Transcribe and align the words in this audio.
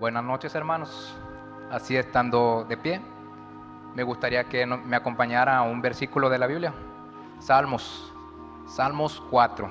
Buenas 0.00 0.22
noches 0.22 0.54
hermanos. 0.54 1.12
Así 1.72 1.96
estando 1.96 2.64
de 2.68 2.76
pie, 2.76 3.00
me 3.96 4.04
gustaría 4.04 4.44
que 4.44 4.64
me 4.64 4.94
acompañara 4.94 5.56
a 5.56 5.62
un 5.62 5.82
versículo 5.82 6.30
de 6.30 6.38
la 6.38 6.46
Biblia. 6.46 6.72
Salmos, 7.40 8.12
Salmos 8.68 9.20
4. 9.28 9.68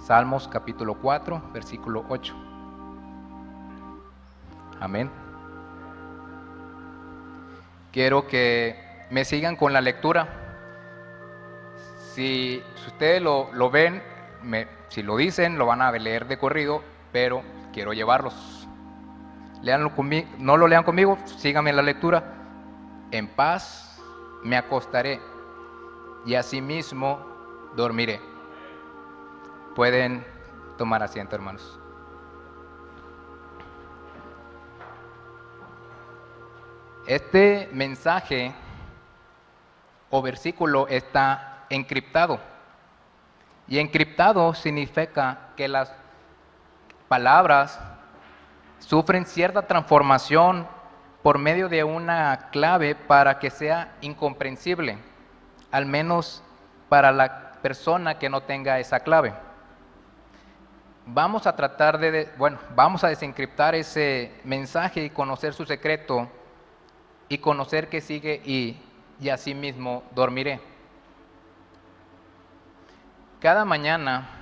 Salmos 0.00 0.48
capítulo 0.48 0.96
4, 0.96 1.44
versículo 1.54 2.04
8. 2.10 2.34
Amén. 4.80 5.10
Quiero 7.90 8.26
que 8.26 9.06
me 9.08 9.24
sigan 9.24 9.56
con 9.56 9.72
la 9.72 9.80
lectura. 9.80 10.28
Si, 12.12 12.62
ustedes 12.86 13.22
lo, 13.22 13.70
ven, 13.70 14.02
si 14.88 15.02
lo 15.02 15.16
dicen, 15.16 15.56
lo 15.56 15.64
van 15.64 15.80
a 15.80 15.90
leer 15.90 16.26
de 16.26 16.36
corrido, 16.36 16.82
pero 17.12 17.42
quiero 17.72 17.92
llevarlos. 17.92 18.68
Leanlo 19.62 19.94
conmigo, 19.94 20.28
no 20.38 20.56
lo 20.56 20.66
lean 20.66 20.84
conmigo, 20.84 21.18
síganme 21.24 21.72
la 21.72 21.82
lectura. 21.82 22.22
En 23.10 23.28
paz 23.28 24.00
me 24.42 24.56
acostaré 24.56 25.20
y 26.26 26.34
asimismo 26.34 27.24
dormiré. 27.76 28.20
Pueden 29.74 30.24
tomar 30.76 31.02
asiento, 31.02 31.36
hermanos. 31.36 31.78
Este 37.06 37.68
mensaje 37.72 38.52
o 40.10 40.22
versículo 40.22 40.86
está 40.88 41.66
encriptado. 41.70 42.38
Y 43.66 43.78
encriptado 43.78 44.54
significa 44.54 45.50
que 45.56 45.68
las 45.68 45.92
palabras 47.12 47.78
sufren 48.78 49.26
cierta 49.26 49.66
transformación 49.66 50.66
por 51.22 51.36
medio 51.36 51.68
de 51.68 51.84
una 51.84 52.48
clave 52.50 52.94
para 52.94 53.38
que 53.38 53.50
sea 53.50 53.92
incomprensible, 54.00 54.96
al 55.70 55.84
menos 55.84 56.42
para 56.88 57.12
la 57.12 57.52
persona 57.60 58.18
que 58.18 58.30
no 58.30 58.40
tenga 58.40 58.78
esa 58.78 59.00
clave. 59.00 59.34
Vamos 61.04 61.46
a 61.46 61.54
tratar 61.54 61.98
de, 61.98 62.32
bueno, 62.38 62.58
vamos 62.74 63.04
a 63.04 63.08
desencriptar 63.08 63.74
ese 63.74 64.32
mensaje 64.44 65.04
y 65.04 65.10
conocer 65.10 65.52
su 65.52 65.66
secreto 65.66 66.30
y 67.28 67.36
conocer 67.36 67.90
que 67.90 68.00
sigue 68.00 68.40
y, 68.42 68.80
y 69.20 69.28
así 69.28 69.52
mismo 69.54 70.02
dormiré. 70.14 70.62
Cada 73.38 73.66
mañana 73.66 74.41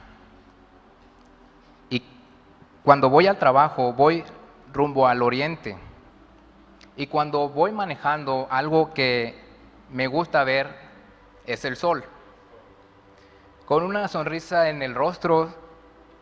cuando 2.85 3.11
voy 3.11 3.27
al 3.27 3.39
trabajo, 3.39 3.93
voy 3.93 4.25
rumbo 4.73 5.07
al 5.07 5.23
oriente. 5.23 5.77
Y 6.97 7.07
cuando 7.07 7.49
voy 7.49 7.73
manejando, 7.73 8.47
algo 8.51 8.95
que 8.95 9.39
me 9.91 10.07
gusta 10.07 10.45
ver 10.45 10.75
es 11.47 11.65
el 11.65 11.77
sol. 11.77 12.05
Con 13.67 13.85
una 13.85 14.09
sonrisa 14.09 14.71
en 14.71 14.83
el 14.83 14.95
rostro, 14.95 15.55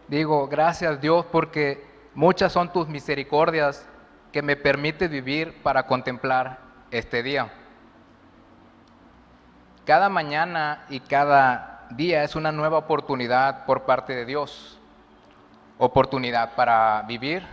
digo, 0.09 0.49
gracias 0.49 1.01
Dios 1.01 1.25
porque 1.27 1.87
muchas 2.15 2.53
son 2.53 2.73
tus 2.73 2.89
misericordias 2.89 3.89
que 4.33 4.43
me 4.43 4.57
permite 4.57 5.09
vivir 5.09 5.63
para 5.63 5.85
contemplar 5.85 6.59
este 6.91 7.23
día. 7.23 7.53
Cada 9.87 10.09
mañana 10.09 10.85
y 10.91 11.01
cada 11.01 11.87
día 11.91 12.23
es 12.23 12.37
una 12.37 12.53
nueva 12.53 12.79
oportunidad 12.79 13.65
por 13.65 13.85
parte 13.85 14.15
de 14.15 14.27
Dios 14.27 14.78
oportunidad 15.79 16.55
para 16.55 17.03
vivir, 17.03 17.45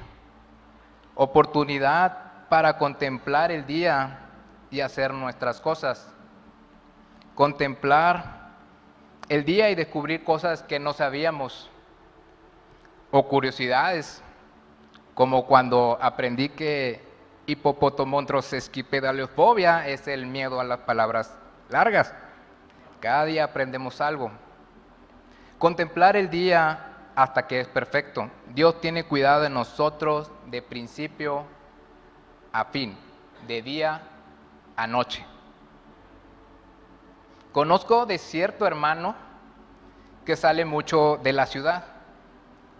oportunidad 1.15 2.47
para 2.49 2.77
contemplar 2.77 3.51
el 3.51 3.65
día 3.65 4.19
y 4.71 4.81
hacer 4.81 5.13
nuestras 5.13 5.61
cosas, 5.61 6.11
contemplar 7.35 8.49
el 9.29 9.45
día 9.45 9.69
y 9.69 9.75
descubrir 9.75 10.23
cosas 10.23 10.63
que 10.63 10.79
no 10.79 10.93
sabíamos, 10.93 11.69
o 13.11 13.27
curiosidades, 13.27 14.23
como 15.13 15.45
cuando 15.45 15.99
aprendí 16.01 16.49
que 16.49 17.05
hipopotomontrosesquipedaliofobia 17.45 19.87
es 19.87 20.07
el 20.07 20.25
miedo 20.25 20.59
a 20.59 20.63
las 20.63 20.79
palabras 20.79 21.37
largas. 21.69 22.11
Cada 22.99 23.25
día 23.25 23.43
aprendemos 23.45 24.01
algo. 24.01 24.31
Contemplar 25.59 26.17
el 26.17 26.29
día 26.29 26.94
hasta 27.15 27.47
que 27.47 27.61
es 27.61 27.67
perfecto. 27.67 28.29
Dios 28.53 28.81
tiene 28.81 29.05
cuidado 29.05 29.41
de 29.41 29.49
nosotros 29.49 30.31
de 30.47 30.61
principio 30.61 31.45
a 32.51 32.65
fin, 32.65 32.97
de 33.47 33.61
día 33.61 34.01
a 34.75 34.87
noche. 34.87 35.25
Conozco 37.51 38.05
de 38.05 38.17
cierto 38.17 38.67
hermano 38.67 39.15
que 40.25 40.35
sale 40.35 40.65
mucho 40.65 41.17
de 41.23 41.31
la 41.31 41.45
ciudad. 41.45 41.85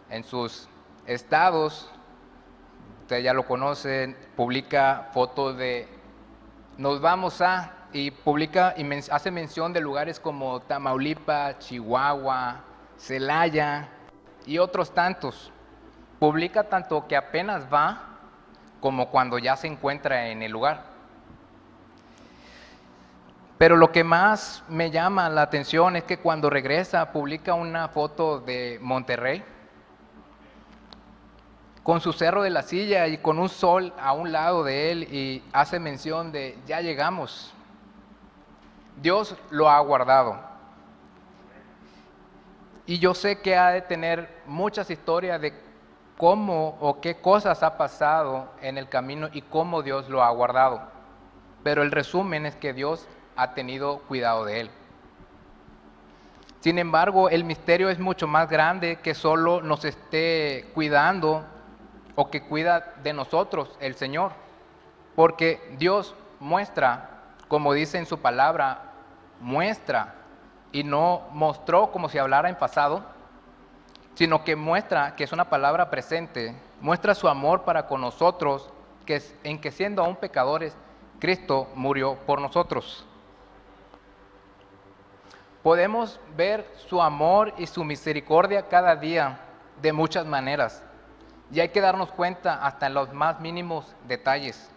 En 0.10 0.24
sus 0.24 0.68
estados, 1.06 1.90
ustedes 3.02 3.24
ya 3.24 3.34
lo 3.34 3.46
conocen, 3.46 4.18
publica 4.36 5.10
fotos 5.14 5.56
de 5.58 5.88
nos 6.78 7.00
vamos 7.00 7.40
a 7.42 7.88
y 7.94 8.12
publica 8.12 8.74
y 8.76 8.86
hace 9.10 9.32
mención 9.32 9.72
de 9.72 9.80
lugares 9.80 10.20
como 10.20 10.60
Tamaulipas, 10.62 11.60
Chihuahua, 11.60 12.62
Celaya, 12.98 13.90
y 14.46 14.58
otros 14.58 14.94
tantos. 14.94 15.52
Publica 16.20 16.64
tanto 16.64 17.08
que 17.08 17.16
apenas 17.16 17.66
va 17.72 18.04
como 18.80 19.10
cuando 19.10 19.38
ya 19.38 19.56
se 19.56 19.68
encuentra 19.68 20.30
en 20.30 20.42
el 20.42 20.52
lugar. 20.52 20.84
Pero 23.58 23.78
lo 23.78 23.92
que 23.92 24.04
más 24.04 24.64
me 24.68 24.92
llama 24.92 25.30
la 25.30 25.44
atención 25.44 25.96
es 25.96 26.04
que 26.04 26.18
cuando 26.18 26.50
regresa 26.50 27.12
publica 27.12 27.54
una 27.54 27.88
foto 27.88 28.40
de 28.40 28.80
Monterrey 28.82 29.44
con 31.86 32.02
su 32.02 32.14
cerro 32.14 32.42
de 32.42 32.50
la 32.50 32.64
silla 32.64 33.08
y 33.08 33.20
con 33.20 33.38
un 33.40 33.48
sol 33.48 33.94
a 34.00 34.12
un 34.12 34.32
lado 34.32 34.64
de 34.64 34.92
él 34.92 35.04
y 35.04 35.44
hace 35.54 35.80
mención 35.80 36.32
de 36.32 36.58
ya 36.66 36.82
llegamos. 36.82 37.54
Dios 39.02 39.36
lo 39.52 39.70
ha 39.70 39.80
guardado. 39.80 40.55
Y 42.88 43.00
yo 43.00 43.14
sé 43.14 43.42
que 43.42 43.56
ha 43.56 43.70
de 43.70 43.82
tener 43.82 44.30
muchas 44.46 44.90
historias 44.90 45.42
de 45.42 45.54
cómo 46.18 46.78
o 46.80 47.02
qué 47.02 47.16
cosas 47.16 47.64
ha 47.64 47.78
pasado 47.78 48.50
en 48.62 48.78
el 48.78 48.88
camino 48.88 49.30
y 49.34 49.42
cómo 49.42 49.82
Dios 49.82 50.10
lo 50.10 50.24
ha 50.24 50.30
guardado. 50.30 50.82
Pero 51.64 51.82
el 51.82 51.92
resumen 51.92 52.46
es 52.46 52.56
que 52.56 52.74
Dios 52.74 53.08
ha 53.36 53.54
tenido 53.54 54.00
cuidado 54.00 54.46
de 54.46 54.62
él. 54.62 54.70
Sin 56.60 56.80
embargo, 56.80 57.30
el 57.30 57.44
misterio 57.44 57.90
es 57.90 58.00
mucho 58.00 58.28
más 58.28 58.50
grande 58.50 58.98
que 58.98 59.14
solo 59.14 59.62
nos 59.62 59.86
esté 59.86 60.70
cuidando 60.74 61.46
o 62.16 62.30
que 62.30 62.42
cuida 62.42 62.94
de 63.04 63.14
nosotros 63.14 63.78
el 63.80 63.96
Señor. 63.96 64.32
Porque 65.16 65.76
Dios 65.78 66.16
muestra, 66.40 67.22
como 67.48 67.74
dice 67.74 67.98
en 67.98 68.06
su 68.06 68.20
palabra, 68.20 68.92
muestra 69.40 70.16
y 70.76 70.84
no 70.84 71.22
mostró 71.32 71.90
como 71.90 72.10
si 72.10 72.18
hablara 72.18 72.50
en 72.50 72.58
pasado, 72.58 73.02
sino 74.14 74.44
que 74.44 74.58
muestra 74.58 75.16
que 75.16 75.24
es 75.24 75.32
una 75.32 75.50
palabra 75.50 75.90
presente, 75.90 76.54
muestra 76.82 77.16
su 77.16 77.30
amor 77.30 77.62
para 77.62 77.88
con 77.88 78.02
nosotros, 78.02 78.70
que 79.06 79.22
en 79.46 79.62
que 79.62 79.72
siendo 79.72 80.04
aún 80.04 80.18
pecadores, 80.18 80.76
Cristo 81.18 81.70
murió 81.76 82.16
por 82.26 82.42
nosotros. 82.42 83.06
Podemos 85.64 86.20
ver 86.36 86.70
su 86.90 87.02
amor 87.02 87.54
y 87.58 87.68
su 87.68 87.86
misericordia 87.86 88.68
cada 88.68 88.98
día 88.98 89.40
de 89.82 89.94
muchas 89.94 90.26
maneras, 90.26 90.84
y 91.54 91.62
hay 91.62 91.70
que 91.70 91.80
darnos 91.80 92.12
cuenta 92.12 92.66
hasta 92.66 92.88
en 92.88 92.96
los 92.96 93.14
más 93.14 93.40
mínimos 93.40 93.96
detalles. 94.10 94.70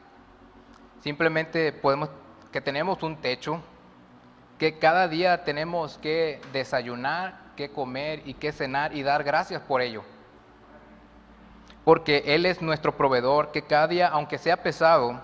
Simplemente 1.00 1.72
podemos 1.72 2.08
que 2.52 2.60
tenemos 2.60 3.02
un 3.02 3.16
techo, 3.16 3.60
que 4.58 4.78
cada 4.78 5.06
día 5.08 5.44
tenemos 5.44 5.98
que 5.98 6.40
desayunar, 6.52 7.38
que 7.56 7.70
comer 7.70 8.22
y 8.24 8.34
que 8.34 8.52
cenar 8.52 8.94
y 8.94 9.02
dar 9.02 9.22
gracias 9.22 9.62
por 9.62 9.80
ello. 9.80 10.02
Porque 11.84 12.24
Él 12.26 12.44
es 12.44 12.60
nuestro 12.60 12.96
proveedor, 12.96 13.52
que 13.52 13.62
cada 13.62 13.86
día, 13.86 14.08
aunque 14.08 14.36
sea 14.36 14.62
pesado, 14.62 15.20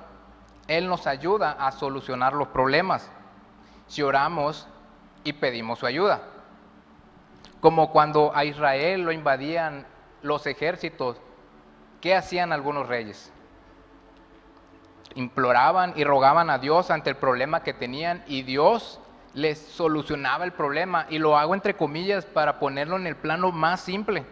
Él 0.69 0.89
nos 0.89 1.07
ayuda 1.07 1.53
a 1.53 1.73
solucionar 1.73 2.33
los 2.33 2.49
problemas 2.49 3.11
si 3.87 4.03
oramos 4.03 4.67
y 5.25 5.35
pedimos 5.35 5.81
su 5.81 5.87
ayuda. 5.87 6.23
Como 7.61 7.91
cuando 7.91 8.35
a 8.35 8.45
Israel 8.45 9.03
lo 9.03 9.13
invadían 9.13 9.87
los 10.23 10.47
ejércitos, 10.47 11.17
¿qué 12.01 12.15
hacían 12.15 12.53
algunos 12.53 12.89
reyes? 12.89 13.33
Imploraban 15.17 15.93
y 15.97 16.05
rogaban 16.05 16.51
a 16.51 16.59
Dios 16.59 16.91
ante 16.91 17.11
el 17.11 17.17
problema 17.17 17.63
que 17.63 17.75
tenían 17.75 18.23
y 18.27 18.43
Dios 18.43 19.01
les 19.35 19.59
solucionaba 19.59 20.45
el 20.45 20.53
problema. 20.53 21.07
Y 21.11 21.19
lo 21.19 21.37
hago 21.37 21.55
entre 21.55 21.75
comillas 21.75 22.25
para 22.25 22.59
ponerlo 22.59 22.97
en 22.97 23.07
el 23.07 23.17
plano 23.17 23.53
más 23.53 23.81
simple. 23.81 24.25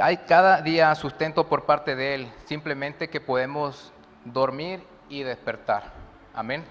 hay 0.00 0.18
cada 0.18 0.62
día 0.62 0.94
sustento 0.94 1.48
por 1.48 1.64
parte 1.64 1.96
de 1.96 2.14
Él, 2.14 2.32
simplemente 2.44 3.08
que 3.08 3.20
podemos 3.20 3.92
dormir 4.24 4.82
y 5.08 5.22
despertar. 5.22 5.92
Amén. 6.34 6.64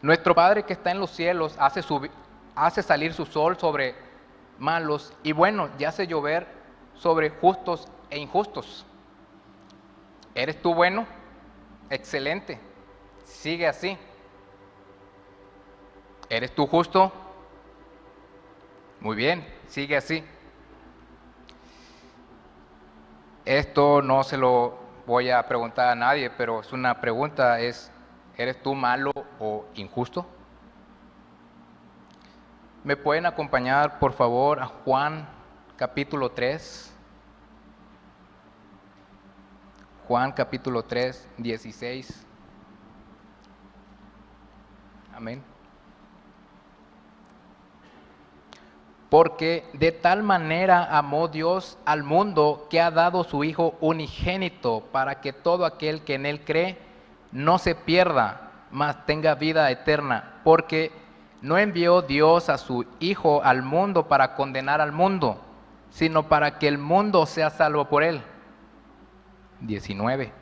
Nuestro 0.00 0.34
Padre 0.34 0.64
que 0.64 0.72
está 0.72 0.90
en 0.90 1.00
los 1.00 1.10
cielos 1.10 1.56
hace, 1.58 1.82
hace 2.54 2.82
salir 2.82 3.12
su 3.12 3.26
sol 3.26 3.56
sobre 3.58 3.94
malos 4.58 5.12
y 5.22 5.32
buenos 5.32 5.70
y 5.78 5.84
hace 5.84 6.06
llover 6.06 6.46
sobre 6.94 7.30
justos 7.30 7.88
e 8.10 8.18
injustos. 8.18 8.86
¿Eres 10.34 10.60
tú 10.60 10.74
bueno? 10.74 11.06
Excelente. 11.90 12.58
Sigue 13.32 13.66
así. 13.66 13.98
¿Eres 16.28 16.54
tú 16.54 16.66
justo? 16.66 17.10
Muy 19.00 19.16
bien, 19.16 19.44
sigue 19.66 19.96
así. 19.96 20.24
Esto 23.44 24.00
no 24.00 24.22
se 24.22 24.36
lo 24.36 24.78
voy 25.06 25.30
a 25.30 25.44
preguntar 25.48 25.88
a 25.88 25.94
nadie, 25.96 26.30
pero 26.30 26.60
es 26.60 26.72
una 26.72 27.00
pregunta, 27.00 27.58
es, 27.58 27.90
¿eres 28.36 28.62
tú 28.62 28.76
malo 28.76 29.10
o 29.40 29.64
injusto? 29.74 30.24
¿Me 32.84 32.96
pueden 32.96 33.26
acompañar, 33.26 33.98
por 33.98 34.12
favor, 34.12 34.60
a 34.60 34.66
Juan 34.66 35.28
capítulo 35.76 36.30
3? 36.30 36.94
Juan 40.06 40.30
capítulo 40.30 40.84
3, 40.84 41.28
16. 41.38 42.26
Amén. 45.22 45.40
Porque 49.08 49.64
de 49.72 49.92
tal 49.92 50.24
manera 50.24 50.98
amó 50.98 51.28
Dios 51.28 51.78
al 51.84 52.02
mundo 52.02 52.66
que 52.68 52.80
ha 52.80 52.90
dado 52.90 53.22
su 53.22 53.44
Hijo 53.44 53.76
unigénito 53.80 54.80
para 54.90 55.20
que 55.20 55.32
todo 55.32 55.64
aquel 55.64 56.02
que 56.02 56.14
en 56.14 56.26
Él 56.26 56.44
cree 56.44 56.76
no 57.30 57.58
se 57.58 57.76
pierda, 57.76 58.50
mas 58.72 59.06
tenga 59.06 59.36
vida 59.36 59.70
eterna. 59.70 60.40
Porque 60.42 60.90
no 61.40 61.56
envió 61.56 62.02
Dios 62.02 62.48
a 62.48 62.58
su 62.58 62.84
Hijo 62.98 63.44
al 63.44 63.62
mundo 63.62 64.08
para 64.08 64.34
condenar 64.34 64.80
al 64.80 64.90
mundo, 64.90 65.40
sino 65.90 66.24
para 66.24 66.58
que 66.58 66.66
el 66.66 66.78
mundo 66.78 67.26
sea 67.26 67.50
salvo 67.50 67.84
por 67.84 68.02
Él. 68.02 68.22
19. 69.60 70.32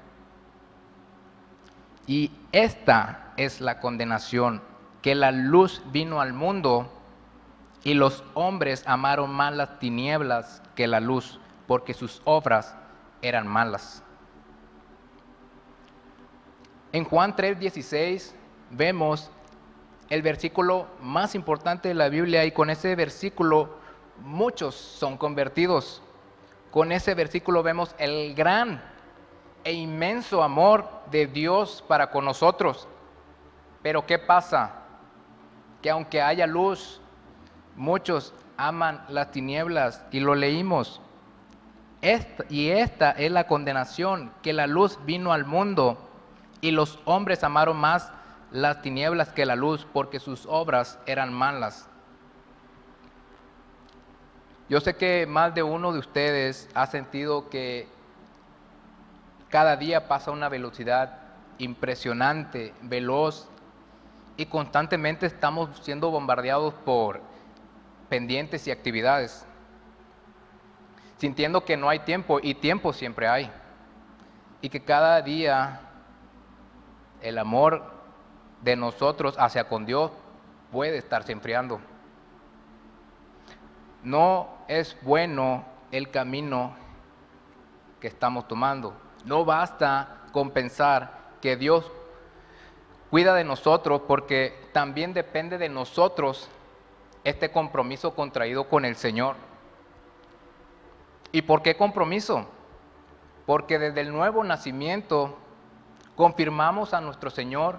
Y 2.07 2.33
esta 2.51 3.31
es 3.37 3.61
la 3.61 3.81
condenación, 3.81 4.63
que 5.03 5.15
la 5.15 5.33
luz 5.33 5.83
vino 5.87 6.21
al 6.21 6.33
mundo 6.33 6.91
y 7.83 7.95
los 7.95 8.23
hombres 8.35 8.83
amaron 8.87 9.31
más 9.31 9.55
las 9.55 9.79
tinieblas 9.79 10.63
que 10.75 10.87
la 10.87 11.01
luz, 11.01 11.39
porque 11.67 11.95
sus 11.95 12.21
obras 12.25 12.77
eran 13.23 13.47
malas. 13.47 14.03
En 16.93 17.05
Juan 17.05 17.37
3:16 17.37 18.35
vemos 18.71 19.31
el 20.09 20.23
versículo 20.23 20.89
más 21.01 21.35
importante 21.35 21.89
de 21.89 21.95
la 21.95 22.09
Biblia 22.09 22.45
y 22.45 22.53
con 22.53 22.69
ese 22.69 22.97
versículo 22.97 23.79
muchos 24.25 24.75
son 24.75 25.17
convertidos. 25.17 26.03
Con 26.71 26.93
ese 26.93 27.15
versículo 27.15 27.63
vemos 27.63 27.95
el 27.99 28.35
gran 28.35 28.83
e 29.65 29.73
inmenso 29.73 30.43
amor 30.43 30.89
de 31.11 31.27
Dios 31.27 31.85
para 31.87 32.11
con 32.11 32.25
nosotros. 32.25 32.89
Pero 33.83 34.05
¿qué 34.05 34.19
pasa? 34.19 34.80
Que 35.83 35.91
aunque 35.91 36.21
haya 36.21 36.47
luz, 36.47 37.01
Muchos 37.77 38.35
aman 38.57 39.03
las 39.09 39.31
tinieblas 39.31 40.05
y 40.11 40.21
lo 40.21 40.35
leímos. 40.35 41.01
y 42.49 42.69
esta 42.69 43.11
es 43.13 43.31
la 43.31 43.47
condenación, 43.47 44.33
que 44.43 44.53
la 44.53 44.67
luz 44.67 44.99
vino 45.05 45.33
al 45.33 45.45
mundo 45.45 45.99
y 46.61 46.71
los 46.71 46.99
hombres 47.05 47.45
amaron 47.45 47.79
más 47.79 48.13
las 48.51 48.83
tinieblas 48.83 49.33
que 49.33 49.47
la 49.47 49.57
luz 49.57 49.87
porque 49.93 50.21
sus 50.21 50.45
obras 50.47 50.99
eran 51.07 51.33
malas. 51.33 51.89
Yo 54.69 54.81
sé 54.81 54.97
que 54.97 55.27
más 55.27 55.55
de 55.55 55.63
uno 55.63 55.93
de 55.93 55.99
ustedes 55.99 56.69
ha 56.75 56.87
sentido 56.87 57.49
que 57.49 57.89
cada 59.49 59.77
día 59.77 60.07
pasa 60.07 60.31
una 60.31 60.49
velocidad 60.49 61.19
impresionante, 61.59 62.75
veloz, 62.83 63.49
y 64.41 64.47
constantemente 64.47 65.27
estamos 65.27 65.69
siendo 65.83 66.11
bombardeados 66.11 66.73
por 66.73 67.21
pendientes 68.09 68.67
y 68.67 68.71
actividades, 68.71 69.45
sintiendo 71.19 71.63
que 71.63 71.77
no 71.77 71.91
hay 71.91 71.99
tiempo 71.99 72.41
y 72.43 72.55
tiempo 72.55 72.95
siempre 72.95 73.29
hay, 73.29 73.53
y 74.63 74.71
que 74.71 74.83
cada 74.83 75.21
día 75.21 75.83
el 77.21 77.37
amor 77.37 77.85
de 78.63 78.77
nosotros 78.77 79.37
hacia 79.39 79.69
con 79.69 79.85
Dios 79.85 80.11
puede 80.73 80.97
estarse 80.97 81.33
enfriando. 81.33 81.79
No 84.03 84.49
es 84.69 84.97
bueno 85.03 85.67
el 85.93 86.11
camino 86.11 86.75
que 88.01 88.09
estamos 88.09 88.49
tomando. 88.49 88.95
No 89.27 89.45
basta 89.45 90.23
con 90.33 90.51
pensar 90.51 91.35
que 91.43 91.59
Dios 91.59 91.93
cuida 93.11 93.35
de 93.35 93.45
nosotros 93.45 94.03
porque 94.07 94.55
también 94.73 95.13
depende 95.13 95.59
de 95.59 95.69
nosotros 95.69 96.49
este 97.25 97.51
compromiso 97.51 98.15
contraído 98.15 98.69
con 98.69 98.85
el 98.85 98.97
Señor. 98.97 99.37
¿Y 101.33 101.43
por 101.43 101.63
qué 101.63 101.77
compromiso? 101.77 102.47
Porque 103.47 103.79
desde 103.79 104.01
el 104.01 104.13
nuevo 104.13 104.45
nacimiento 104.45 105.37
confirmamos 106.17 106.95
a 106.95 107.01
nuestro 107.01 107.31
Señor 107.31 107.79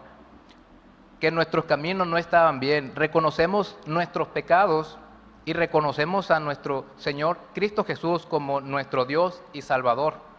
que 1.20 1.32
nuestros 1.32 1.66
caminos 1.66 2.08
no 2.08 2.18
estaban 2.18 2.60
bien, 2.60 2.96
reconocemos 2.96 3.78
nuestros 3.86 4.28
pecados 4.30 4.98
y 5.46 5.54
reconocemos 5.54 6.32
a 6.32 6.40
nuestro 6.40 6.86
Señor 6.98 7.38
Cristo 7.54 7.84
Jesús 7.84 8.26
como 8.26 8.60
nuestro 8.60 9.06
Dios 9.06 9.42
y 9.54 9.62
Salvador. 9.62 10.31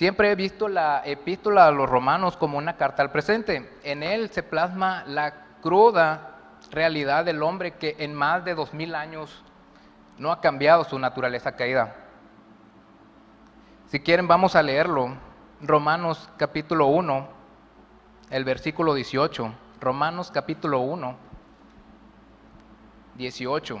Siempre 0.00 0.30
he 0.30 0.34
visto 0.34 0.66
la 0.66 1.02
epístola 1.04 1.66
a 1.66 1.70
los 1.70 1.86
romanos 1.86 2.34
como 2.38 2.56
una 2.56 2.78
carta 2.78 3.02
al 3.02 3.12
presente. 3.12 3.70
En 3.82 4.02
él 4.02 4.30
se 4.30 4.42
plasma 4.42 5.04
la 5.06 5.34
cruda 5.60 6.38
realidad 6.70 7.26
del 7.26 7.42
hombre 7.42 7.72
que 7.72 7.96
en 7.98 8.14
más 8.14 8.42
de 8.42 8.54
dos 8.54 8.72
mil 8.72 8.94
años 8.94 9.44
no 10.16 10.32
ha 10.32 10.40
cambiado 10.40 10.84
su 10.84 10.98
naturaleza 10.98 11.54
caída. 11.54 11.96
Si 13.88 14.00
quieren, 14.00 14.26
vamos 14.26 14.56
a 14.56 14.62
leerlo. 14.62 15.16
Romanos 15.60 16.30
capítulo 16.38 16.86
1, 16.86 17.28
el 18.30 18.44
versículo 18.46 18.94
18. 18.94 19.52
Romanos 19.82 20.30
capítulo 20.30 20.80
1, 20.80 21.14
18. 23.16 23.80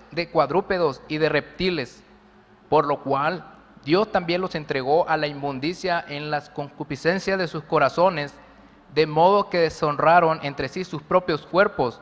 de 0.11 0.29
cuadrúpedos 0.29 1.01
y 1.07 1.17
de 1.17 1.29
reptiles, 1.29 2.03
por 2.69 2.85
lo 2.85 3.01
cual 3.01 3.45
Dios 3.83 4.11
también 4.11 4.41
los 4.41 4.55
entregó 4.55 5.07
a 5.09 5.17
la 5.17 5.27
inmundicia 5.27 6.03
en 6.07 6.29
las 6.29 6.49
concupiscencias 6.49 7.39
de 7.39 7.47
sus 7.47 7.63
corazones, 7.63 8.33
de 8.93 9.07
modo 9.07 9.49
que 9.49 9.57
deshonraron 9.57 10.39
entre 10.43 10.67
sí 10.67 10.83
sus 10.83 11.01
propios 11.01 11.45
cuerpos, 11.47 11.99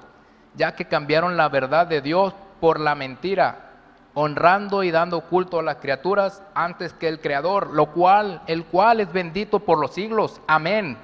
ya 0.55 0.75
que 0.75 0.85
cambiaron 0.85 1.37
la 1.37 1.47
verdad 1.47 1.87
de 1.87 2.01
Dios 2.01 2.33
por 2.59 2.79
la 2.79 2.95
mentira, 2.95 3.69
honrando 4.13 4.83
y 4.83 4.91
dando 4.91 5.21
culto 5.21 5.59
a 5.59 5.63
las 5.63 5.77
criaturas 5.77 6.43
antes 6.53 6.93
que 6.93 7.07
el 7.07 7.21
Creador, 7.21 7.71
lo 7.71 7.91
cual, 7.91 8.41
el 8.47 8.65
cual 8.65 8.99
es 8.99 9.13
bendito 9.13 9.59
por 9.59 9.79
los 9.79 9.93
siglos. 9.93 10.41
Amén. 10.47 10.97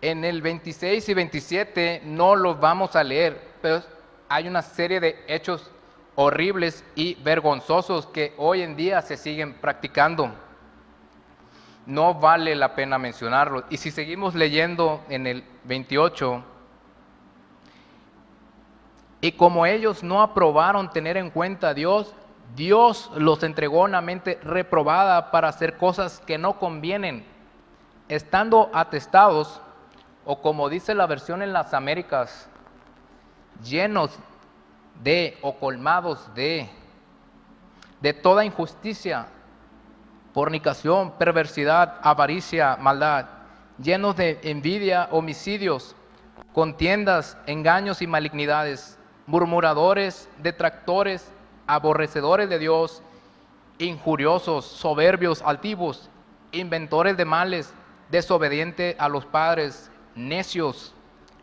En 0.00 0.24
el 0.24 0.42
26 0.42 1.08
y 1.08 1.14
27 1.14 2.02
no 2.04 2.36
los 2.36 2.60
vamos 2.60 2.94
a 2.94 3.02
leer, 3.02 3.54
pero 3.62 3.82
hay 4.28 4.48
una 4.48 4.62
serie 4.62 5.00
de 5.00 5.24
hechos 5.26 5.70
horribles 6.14 6.84
y 6.94 7.14
vergonzosos 7.14 8.06
que 8.06 8.34
hoy 8.38 8.62
en 8.62 8.76
día 8.76 9.00
se 9.02 9.16
siguen 9.16 9.54
practicando. 9.54 10.30
No 11.86 12.14
vale 12.14 12.54
la 12.54 12.74
pena 12.74 12.98
mencionarlos. 12.98 13.64
Y 13.70 13.76
si 13.78 13.90
seguimos 13.90 14.34
leyendo 14.34 15.02
en 15.08 15.26
el 15.26 15.44
28, 15.64 16.44
y 19.20 19.32
como 19.32 19.66
ellos 19.66 20.02
no 20.02 20.22
aprobaron 20.22 20.90
tener 20.90 21.16
en 21.16 21.30
cuenta 21.30 21.68
a 21.68 21.74
Dios, 21.74 22.14
Dios 22.54 23.10
los 23.16 23.42
entregó 23.42 23.82
una 23.82 24.00
mente 24.00 24.38
reprobada 24.42 25.30
para 25.30 25.48
hacer 25.48 25.76
cosas 25.76 26.20
que 26.20 26.38
no 26.38 26.58
convienen, 26.58 27.24
estando 28.08 28.70
atestados, 28.72 29.60
o 30.24 30.40
como 30.40 30.68
dice 30.68 30.94
la 30.94 31.06
versión 31.06 31.42
en 31.42 31.52
las 31.52 31.74
Américas, 31.74 32.47
llenos 33.62 34.10
de 35.02 35.38
o 35.42 35.58
colmados 35.58 36.32
de, 36.34 36.68
de 38.00 38.12
toda 38.12 38.44
injusticia, 38.44 39.26
fornicación, 40.32 41.12
perversidad, 41.12 41.96
avaricia, 42.02 42.76
maldad, 42.76 43.26
llenos 43.78 44.16
de 44.16 44.38
envidia, 44.42 45.08
homicidios, 45.10 45.94
contiendas, 46.52 47.36
engaños 47.46 48.02
y 48.02 48.06
malignidades 48.06 48.98
murmuradores, 49.28 50.26
detractores, 50.38 51.30
aborrecedores 51.66 52.48
de 52.48 52.58
Dios, 52.58 53.02
injuriosos, 53.78 54.64
soberbios, 54.64 55.42
altivos, 55.42 56.08
inventores 56.50 57.16
de 57.18 57.26
males, 57.26 57.74
desobedientes 58.10 58.96
a 58.98 59.08
los 59.10 59.26
padres, 59.26 59.90
necios, 60.14 60.94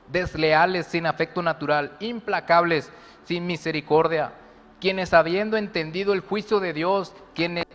desleales, 0.07 0.88
sin 0.88 1.05
afecto 1.05 1.41
natural, 1.41 1.95
implacables, 2.00 2.91
sin 3.25 3.47
misericordia, 3.47 4.33
quienes 4.79 5.13
habiendo 5.13 5.57
entendido 5.57 6.13
el 6.13 6.21
juicio 6.21 6.59
de 6.59 6.74
Dios, 6.74 7.13
quienes 7.33 7.65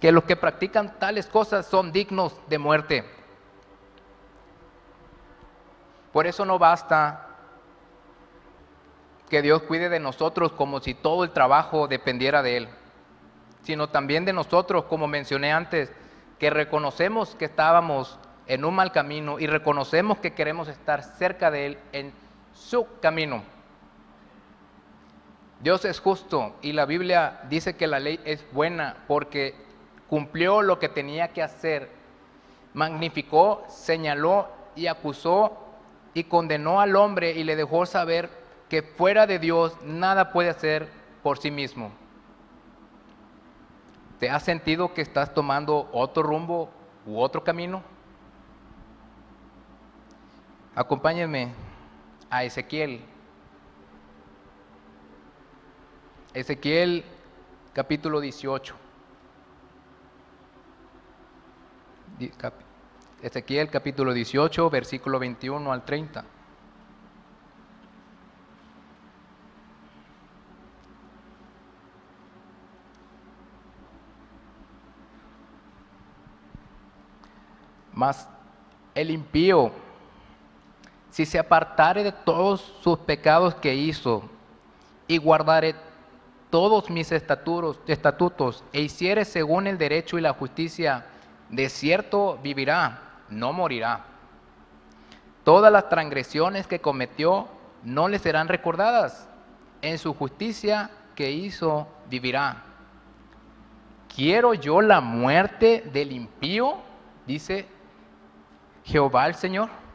que 0.00 0.12
los 0.12 0.24
que 0.24 0.36
practican 0.36 0.98
tales 0.98 1.26
cosas 1.26 1.66
son 1.66 1.92
dignos 1.92 2.34
de 2.48 2.58
muerte. 2.58 3.04
Por 6.12 6.26
eso 6.26 6.44
no 6.44 6.58
basta 6.58 7.26
que 9.28 9.42
Dios 9.42 9.62
cuide 9.62 9.88
de 9.88 10.00
nosotros 10.00 10.52
como 10.52 10.80
si 10.80 10.94
todo 10.94 11.24
el 11.24 11.30
trabajo 11.30 11.88
dependiera 11.88 12.42
de 12.42 12.58
Él, 12.58 12.68
sino 13.62 13.88
también 13.88 14.24
de 14.24 14.32
nosotros, 14.32 14.84
como 14.84 15.08
mencioné 15.08 15.52
antes, 15.52 15.92
que 16.38 16.50
reconocemos 16.50 17.34
que 17.34 17.46
estábamos 17.46 18.18
en 18.46 18.64
un 18.64 18.74
mal 18.74 18.92
camino 18.92 19.38
y 19.38 19.46
reconocemos 19.46 20.18
que 20.18 20.34
queremos 20.34 20.68
estar 20.68 21.02
cerca 21.02 21.50
de 21.50 21.66
Él 21.66 21.78
en 21.92 22.12
su 22.54 22.86
camino. 23.00 23.42
Dios 25.60 25.84
es 25.84 26.00
justo 26.00 26.54
y 26.62 26.72
la 26.72 26.84
Biblia 26.84 27.40
dice 27.48 27.76
que 27.76 27.86
la 27.86 27.98
ley 27.98 28.20
es 28.24 28.44
buena 28.52 29.04
porque 29.08 29.54
cumplió 30.08 30.62
lo 30.62 30.78
que 30.78 30.88
tenía 30.88 31.28
que 31.28 31.42
hacer, 31.42 31.90
magnificó, 32.74 33.64
señaló 33.68 34.48
y 34.74 34.86
acusó 34.86 35.56
y 36.14 36.24
condenó 36.24 36.80
al 36.80 36.94
hombre 36.94 37.32
y 37.32 37.44
le 37.44 37.56
dejó 37.56 37.86
saber 37.86 38.30
que 38.68 38.82
fuera 38.82 39.26
de 39.26 39.38
Dios 39.38 39.76
nada 39.82 40.32
puede 40.32 40.50
hacer 40.50 40.88
por 41.22 41.38
sí 41.38 41.50
mismo. 41.50 41.90
¿Te 44.18 44.30
has 44.30 44.42
sentido 44.42 44.94
que 44.94 45.02
estás 45.02 45.34
tomando 45.34 45.88
otro 45.92 46.22
rumbo 46.22 46.70
u 47.06 47.18
otro 47.18 47.44
camino? 47.44 47.82
Acompáñenme 50.76 51.54
a 52.28 52.44
Ezequiel. 52.44 53.00
Ezequiel 56.34 57.02
capítulo 57.72 58.20
18. 58.20 58.74
Ezequiel 63.22 63.70
capítulo 63.70 64.12
18, 64.12 64.68
versículo 64.68 65.18
21 65.18 65.72
al 65.72 65.82
30. 65.82 66.24
Mas 77.94 78.28
el 78.94 79.10
impío, 79.10 79.72
si 81.16 81.24
se 81.24 81.38
apartare 81.38 82.04
de 82.04 82.12
todos 82.12 82.74
sus 82.82 82.98
pecados 82.98 83.54
que 83.54 83.74
hizo 83.74 84.22
y 85.08 85.16
guardare 85.16 85.74
todos 86.50 86.90
mis 86.90 87.10
estatutos, 87.10 87.80
estatutos 87.86 88.62
e 88.70 88.82
hiciere 88.82 89.24
según 89.24 89.66
el 89.66 89.78
derecho 89.78 90.18
y 90.18 90.20
la 90.20 90.34
justicia, 90.34 91.06
de 91.48 91.70
cierto 91.70 92.38
vivirá, 92.42 93.00
no 93.30 93.54
morirá. 93.54 94.04
Todas 95.42 95.72
las 95.72 95.88
transgresiones 95.88 96.66
que 96.66 96.82
cometió 96.82 97.48
no 97.82 98.08
le 98.08 98.18
serán 98.18 98.46
recordadas. 98.46 99.26
En 99.80 99.96
su 99.96 100.12
justicia 100.12 100.90
que 101.14 101.30
hizo 101.30 101.88
vivirá. 102.10 102.62
¿Quiero 104.14 104.52
yo 104.52 104.82
la 104.82 105.00
muerte 105.00 105.82
del 105.94 106.12
impío? 106.12 106.76
Dice 107.26 107.66
Jehová 108.84 109.28
el 109.28 109.34
Señor. 109.34 109.85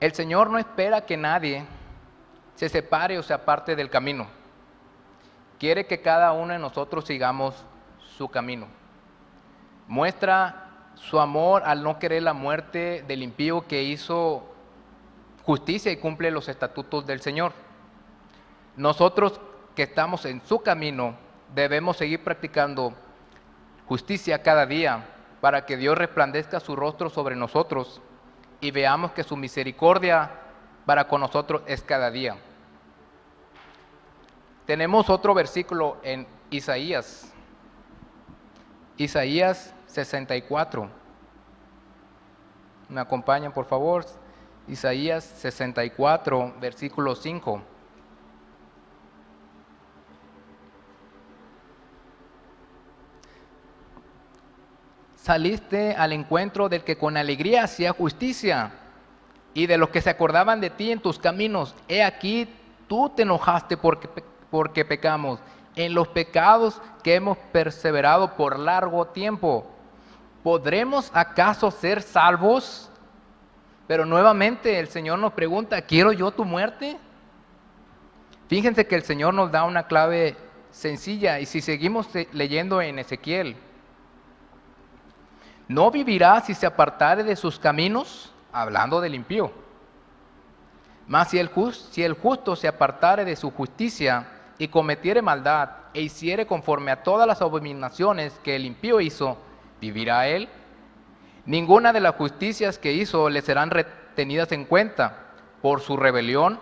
El 0.00 0.14
Señor 0.14 0.48
no 0.48 0.56
espera 0.56 1.04
que 1.04 1.18
nadie 1.18 1.66
se 2.54 2.70
separe 2.70 3.18
o 3.18 3.22
se 3.22 3.34
aparte 3.34 3.76
del 3.76 3.90
camino. 3.90 4.26
Quiere 5.58 5.86
que 5.86 6.00
cada 6.00 6.32
uno 6.32 6.54
de 6.54 6.58
nosotros 6.58 7.04
sigamos 7.04 7.54
su 8.16 8.28
camino. 8.28 8.66
Muestra 9.88 10.68
su 10.94 11.20
amor 11.20 11.62
al 11.66 11.82
no 11.82 11.98
querer 11.98 12.22
la 12.22 12.32
muerte 12.32 13.04
del 13.06 13.22
impío 13.22 13.66
que 13.66 13.82
hizo 13.82 14.42
justicia 15.44 15.92
y 15.92 15.98
cumple 15.98 16.30
los 16.30 16.48
estatutos 16.48 17.04
del 17.06 17.20
Señor. 17.20 17.52
Nosotros 18.76 19.38
que 19.76 19.82
estamos 19.82 20.24
en 20.24 20.40
su 20.46 20.62
camino 20.62 21.14
debemos 21.54 21.98
seguir 21.98 22.24
practicando 22.24 22.94
justicia 23.86 24.42
cada 24.42 24.64
día, 24.64 25.04
para 25.42 25.66
que 25.66 25.76
Dios 25.76 25.98
resplandezca 25.98 26.60
su 26.60 26.76
rostro 26.76 27.10
sobre 27.10 27.34
nosotros 27.34 28.00
y 28.60 28.70
veamos 28.70 29.12
que 29.12 29.24
su 29.24 29.36
misericordia 29.36 30.30
para 30.86 31.06
con 31.08 31.20
nosotros 31.20 31.62
es 31.66 31.82
cada 31.82 32.10
día. 32.10 32.36
Tenemos 34.66 35.10
otro 35.10 35.34
versículo 35.34 35.96
en 36.02 36.26
Isaías, 36.50 37.32
Isaías 38.96 39.74
64. 39.86 40.88
¿Me 42.88 43.00
acompañan, 43.00 43.52
por 43.52 43.64
favor? 43.64 44.04
Isaías 44.68 45.24
64, 45.24 46.54
versículo 46.60 47.14
5. 47.14 47.62
Saliste 55.30 55.94
al 55.94 56.12
encuentro 56.12 56.68
del 56.68 56.82
que 56.82 56.98
con 56.98 57.16
alegría 57.16 57.62
hacía 57.62 57.92
justicia 57.92 58.72
y 59.54 59.68
de 59.68 59.78
los 59.78 59.90
que 59.90 60.00
se 60.00 60.10
acordaban 60.10 60.60
de 60.60 60.70
ti 60.70 60.90
en 60.90 60.98
tus 60.98 61.20
caminos. 61.20 61.76
He 61.86 62.02
aquí, 62.02 62.48
tú 62.88 63.12
te 63.14 63.22
enojaste 63.22 63.76
porque, 63.76 64.08
porque 64.50 64.84
pecamos, 64.84 65.38
en 65.76 65.94
los 65.94 66.08
pecados 66.08 66.82
que 67.04 67.14
hemos 67.14 67.38
perseverado 67.52 68.34
por 68.34 68.58
largo 68.58 69.06
tiempo. 69.06 69.70
¿Podremos 70.42 71.12
acaso 71.14 71.70
ser 71.70 72.02
salvos? 72.02 72.90
Pero 73.86 74.04
nuevamente 74.04 74.80
el 74.80 74.88
Señor 74.88 75.20
nos 75.20 75.32
pregunta, 75.32 75.80
¿quiero 75.82 76.10
yo 76.10 76.32
tu 76.32 76.44
muerte? 76.44 76.98
Fíjense 78.48 78.84
que 78.84 78.96
el 78.96 79.04
Señor 79.04 79.34
nos 79.34 79.52
da 79.52 79.62
una 79.62 79.86
clave 79.86 80.36
sencilla 80.72 81.38
y 81.38 81.46
si 81.46 81.60
seguimos 81.60 82.08
leyendo 82.32 82.82
en 82.82 82.98
Ezequiel, 82.98 83.56
no 85.70 85.88
vivirá 85.88 86.40
si 86.40 86.52
se 86.52 86.66
apartare 86.66 87.22
de 87.22 87.36
sus 87.36 87.56
caminos, 87.60 88.32
hablando 88.52 89.00
del 89.00 89.14
impío. 89.14 89.52
Mas 91.06 91.30
si 91.30 91.38
el, 91.38 91.48
si 91.72 92.02
el 92.02 92.14
justo 92.14 92.56
se 92.56 92.66
apartare 92.66 93.24
de 93.24 93.36
su 93.36 93.52
justicia 93.52 94.26
y 94.58 94.66
cometiere 94.66 95.22
maldad 95.22 95.70
e 95.94 96.00
hiciere 96.00 96.44
conforme 96.44 96.90
a 96.90 97.04
todas 97.04 97.24
las 97.24 97.40
abominaciones 97.40 98.32
que 98.42 98.56
el 98.56 98.64
impío 98.64 99.00
hizo, 99.00 99.38
¿vivirá 99.80 100.26
él? 100.26 100.48
Ninguna 101.46 101.92
de 101.92 102.00
las 102.00 102.16
justicias 102.16 102.76
que 102.76 102.92
hizo 102.92 103.30
le 103.30 103.40
serán 103.40 103.70
retenidas 103.70 104.50
en 104.50 104.64
cuenta 104.64 105.18
por 105.62 105.82
su 105.82 105.96
rebelión 105.96 106.58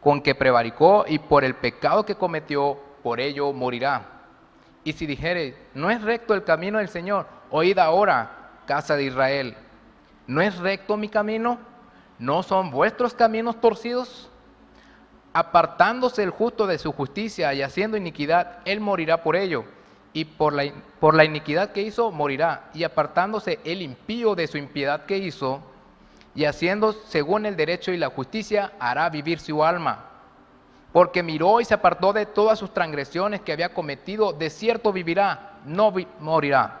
con 0.00 0.22
que 0.22 0.36
prevaricó 0.36 1.06
y 1.08 1.18
por 1.18 1.42
el 1.42 1.56
pecado 1.56 2.06
que 2.06 2.14
cometió, 2.14 2.78
por 3.02 3.18
ello 3.18 3.52
morirá. 3.52 4.19
Y 4.84 4.92
si 4.92 5.06
dijere, 5.06 5.56
no 5.74 5.90
es 5.90 6.02
recto 6.02 6.34
el 6.34 6.44
camino 6.44 6.78
del 6.78 6.88
Señor, 6.88 7.26
oíd 7.50 7.78
ahora, 7.78 8.50
casa 8.66 8.96
de 8.96 9.04
Israel, 9.04 9.56
¿no 10.26 10.40
es 10.40 10.56
recto 10.58 10.96
mi 10.96 11.08
camino? 11.08 11.58
¿No 12.18 12.42
son 12.42 12.70
vuestros 12.70 13.14
caminos 13.14 13.60
torcidos? 13.60 14.30
Apartándose 15.32 16.22
el 16.22 16.30
justo 16.30 16.66
de 16.66 16.78
su 16.78 16.92
justicia 16.92 17.52
y 17.54 17.62
haciendo 17.62 17.96
iniquidad, 17.96 18.58
él 18.64 18.80
morirá 18.80 19.22
por 19.22 19.36
ello. 19.36 19.64
Y 20.12 20.24
por 20.24 20.52
la, 20.52 20.64
por 20.98 21.14
la 21.14 21.24
iniquidad 21.24 21.70
que 21.70 21.82
hizo, 21.82 22.10
morirá. 22.10 22.68
Y 22.74 22.84
apartándose 22.84 23.60
el 23.64 23.80
impío 23.80 24.34
de 24.34 24.48
su 24.48 24.58
impiedad 24.58 25.06
que 25.06 25.18
hizo, 25.18 25.62
y 26.34 26.44
haciendo 26.44 26.92
según 26.92 27.46
el 27.46 27.56
derecho 27.56 27.92
y 27.92 27.96
la 27.96 28.10
justicia, 28.10 28.72
hará 28.78 29.08
vivir 29.08 29.40
su 29.40 29.64
alma. 29.64 30.09
Porque 30.92 31.22
miró 31.22 31.60
y 31.60 31.64
se 31.64 31.74
apartó 31.74 32.12
de 32.12 32.26
todas 32.26 32.58
sus 32.58 32.72
transgresiones 32.72 33.40
que 33.40 33.52
había 33.52 33.72
cometido, 33.74 34.32
de 34.32 34.50
cierto 34.50 34.92
vivirá, 34.92 35.58
no 35.64 35.92
morirá. 36.18 36.80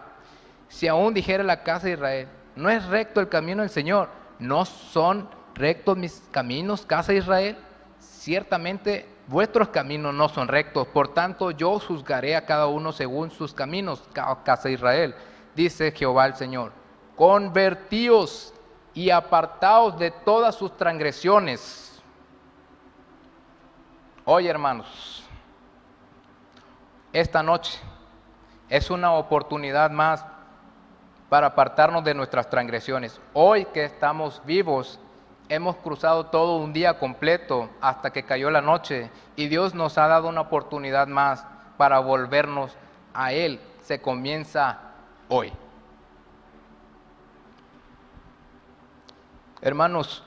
Si 0.68 0.88
aún 0.88 1.14
dijera 1.14 1.44
la 1.44 1.62
casa 1.62 1.86
de 1.86 1.92
Israel, 1.92 2.28
no 2.56 2.70
es 2.70 2.84
recto 2.86 3.20
el 3.20 3.28
camino 3.28 3.62
del 3.62 3.70
Señor, 3.70 4.08
no 4.38 4.64
son 4.64 5.28
rectos 5.54 5.96
mis 5.96 6.22
caminos, 6.30 6.86
casa 6.86 7.12
de 7.12 7.18
Israel, 7.18 7.56
ciertamente 7.98 9.06
vuestros 9.26 9.68
caminos 9.68 10.12
no 10.12 10.28
son 10.28 10.48
rectos, 10.48 10.88
por 10.88 11.14
tanto 11.14 11.52
yo 11.52 11.78
juzgaré 11.78 12.34
a 12.34 12.44
cada 12.44 12.66
uno 12.66 12.92
según 12.92 13.30
sus 13.30 13.54
caminos, 13.54 14.02
casa 14.44 14.68
de 14.68 14.74
Israel, 14.74 15.14
dice 15.54 15.92
Jehová 15.92 16.26
el 16.26 16.34
Señor. 16.34 16.72
Convertíos 17.16 18.52
y 18.92 19.10
apartaos 19.10 19.98
de 19.98 20.10
todas 20.10 20.54
sus 20.54 20.76
transgresiones. 20.76 21.89
Hoy, 24.32 24.46
hermanos, 24.46 25.24
esta 27.12 27.42
noche 27.42 27.80
es 28.68 28.88
una 28.88 29.14
oportunidad 29.14 29.90
más 29.90 30.24
para 31.28 31.48
apartarnos 31.48 32.04
de 32.04 32.14
nuestras 32.14 32.48
transgresiones. 32.48 33.20
Hoy 33.32 33.64
que 33.64 33.82
estamos 33.82 34.40
vivos, 34.44 35.00
hemos 35.48 35.74
cruzado 35.78 36.26
todo 36.26 36.58
un 36.58 36.72
día 36.72 36.96
completo 37.00 37.70
hasta 37.80 38.12
que 38.12 38.22
cayó 38.22 38.52
la 38.52 38.60
noche 38.60 39.10
y 39.34 39.48
Dios 39.48 39.74
nos 39.74 39.98
ha 39.98 40.06
dado 40.06 40.28
una 40.28 40.42
oportunidad 40.42 41.08
más 41.08 41.44
para 41.76 41.98
volvernos 41.98 42.76
a 43.12 43.32
Él. 43.32 43.58
Se 43.82 44.00
comienza 44.00 44.78
hoy. 45.28 45.52
Hermanos, 49.60 50.22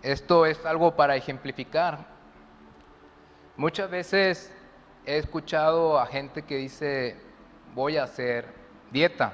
esto 0.00 0.46
es 0.46 0.64
algo 0.64 0.96
para 0.96 1.16
ejemplificar. 1.16 2.15
Muchas 3.56 3.90
veces 3.90 4.52
he 5.06 5.16
escuchado 5.16 5.98
a 5.98 6.06
gente 6.06 6.42
que 6.42 6.56
dice, 6.56 7.16
voy 7.74 7.96
a 7.96 8.04
hacer 8.04 8.46
dieta. 8.90 9.32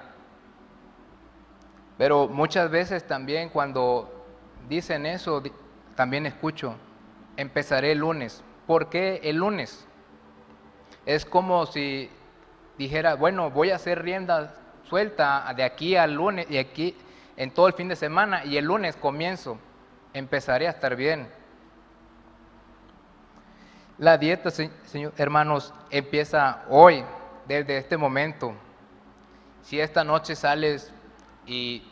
Pero 1.99 2.29
muchas 2.29 2.71
veces 2.71 3.05
también 3.05 3.49
cuando 3.49 4.25
dicen 4.69 5.07
eso, 5.07 5.43
también 5.97 6.27
escucho, 6.27 6.77
empezaré 7.37 7.93
el 7.93 7.99
lunes. 7.99 8.45
¿Por 8.67 8.89
qué 8.89 9.21
el 9.25 9.37
lunes? 9.37 9.87
Es 11.05 11.25
como 11.25 11.67
si 11.67 12.09
dijera, 12.79 13.17
bueno, 13.17 13.51
voy 13.51 13.71
a 13.71 13.77
hacer 13.77 14.03
rienda 14.03 14.55
suelta 14.89 15.53
de 15.57 15.65
aquí 15.65 15.97
al 15.97 16.15
lunes 16.15 16.47
y 16.49 16.59
aquí 16.59 16.97
en 17.37 17.51
todo 17.51 17.67
el 17.67 17.73
fin 17.73 17.89
de 17.89 17.97
semana 17.97 18.45
y 18.45 18.57
el 18.57 18.67
lunes 18.67 18.95
comienzo, 18.95 19.59
empezaré 20.15 20.69
a 20.69 20.71
estar 20.71 20.95
bien. 20.95 21.29
La 24.03 24.19
dieta, 24.19 24.51
señor, 24.51 25.13
hermanos, 25.17 25.73
empieza 25.89 26.65
hoy, 26.69 27.05
desde 27.47 27.79
este 27.79 27.97
momento. 27.97 28.53
Si 29.63 29.79
esta 29.79 30.03
noche 30.03 30.35
sales 30.35 30.93
y 31.47 31.85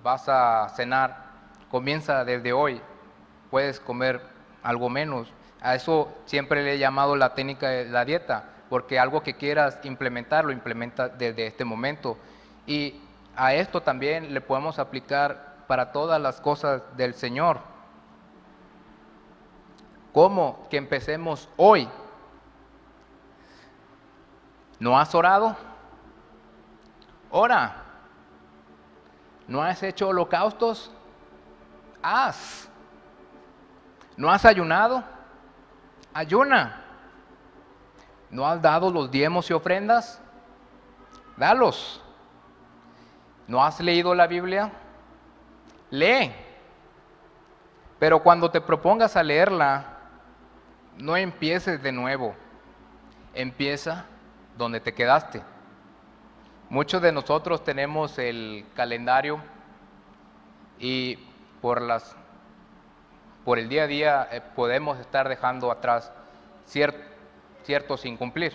vas 0.00 0.28
a 0.28 0.68
cenar, 0.76 1.24
comienza 1.68 2.24
desde 2.24 2.52
hoy. 2.52 2.80
Puedes 3.50 3.80
comer 3.80 4.20
algo 4.62 4.88
menos. 4.88 5.32
A 5.60 5.74
eso 5.74 6.16
siempre 6.24 6.62
le 6.62 6.74
he 6.74 6.78
llamado 6.78 7.16
la 7.16 7.34
técnica 7.34 7.68
de 7.68 7.86
la 7.86 8.04
dieta, 8.04 8.44
porque 8.70 9.00
algo 9.00 9.24
que 9.24 9.34
quieras 9.34 9.80
implementar, 9.82 10.44
lo 10.44 10.52
implementa 10.52 11.08
desde 11.08 11.48
este 11.48 11.64
momento. 11.64 12.16
Y 12.64 13.00
a 13.34 13.54
esto 13.54 13.82
también 13.82 14.32
le 14.32 14.40
podemos 14.40 14.78
aplicar 14.78 15.56
para 15.66 15.90
todas 15.90 16.22
las 16.22 16.40
cosas 16.40 16.82
del 16.96 17.14
Señor. 17.14 17.58
¿Cómo? 20.16 20.66
Que 20.70 20.78
empecemos 20.78 21.46
hoy. 21.58 21.86
¿No 24.78 24.98
has 24.98 25.14
orado? 25.14 25.54
Ora. 27.30 27.84
¿No 29.46 29.62
has 29.62 29.82
hecho 29.82 30.08
holocaustos? 30.08 30.90
Haz. 32.02 32.66
¿No 34.16 34.30
has 34.30 34.46
ayunado? 34.46 35.04
Ayuna. 36.14 36.82
¿No 38.30 38.46
has 38.46 38.62
dado 38.62 38.90
los 38.90 39.10
diezmos 39.10 39.50
y 39.50 39.52
ofrendas? 39.52 40.18
Dalos. 41.36 42.02
¿No 43.46 43.62
has 43.62 43.78
leído 43.80 44.14
la 44.14 44.26
Biblia? 44.26 44.72
Lee. 45.90 46.34
Pero 47.98 48.22
cuando 48.22 48.50
te 48.50 48.62
propongas 48.62 49.14
a 49.14 49.22
leerla, 49.22 49.95
no 50.98 51.16
empieces 51.16 51.82
de 51.82 51.92
nuevo. 51.92 52.34
Empieza 53.34 54.06
donde 54.56 54.80
te 54.80 54.94
quedaste. 54.94 55.42
Muchos 56.68 57.02
de 57.02 57.12
nosotros 57.12 57.64
tenemos 57.64 58.18
el 58.18 58.64
calendario 58.74 59.40
y 60.78 61.18
por 61.60 61.80
las 61.80 62.16
por 63.44 63.60
el 63.60 63.68
día 63.68 63.84
a 63.84 63.86
día 63.86 64.28
eh, 64.32 64.40
podemos 64.56 64.98
estar 64.98 65.28
dejando 65.28 65.70
atrás 65.70 66.10
cierto, 66.64 66.98
cierto 67.62 67.96
sin 67.96 68.16
cumplir. 68.16 68.52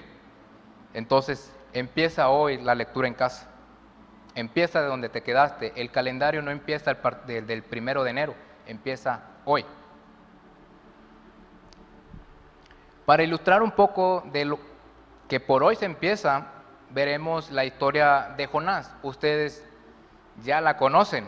Entonces, 0.93 1.56
empieza 1.71 2.27
hoy 2.27 2.62
la 2.62 2.75
lectura 2.75 3.08
en 3.08 3.13
casa. 3.13 3.47
Empieza 4.36 4.82
de 4.82 4.88
donde 4.88 5.08
te 5.08 5.23
quedaste. 5.23 5.71
El 5.77 5.91
calendario 5.91 6.41
no 6.41 6.51
empieza 6.51 6.91
el 6.91 7.47
del 7.47 7.63
primero 7.63 8.04
de 8.04 8.10
enero, 8.10 8.36
empieza 8.65 9.21
hoy. 9.45 9.65
Para 13.12 13.24
ilustrar 13.24 13.62
un 13.62 13.71
poco 13.71 14.24
de 14.32 14.45
lo 14.45 14.58
que 15.28 15.41
por 15.41 15.63
hoy 15.63 15.76
se 15.76 15.84
empieza, 15.84 16.47
veremos 16.91 17.52
la 17.52 17.65
historia 17.65 18.34
de 18.38 18.47
Jonás. 18.47 18.89
Ustedes 19.04 19.67
ya 20.45 20.62
la 20.62 20.78
conocen. 20.78 21.28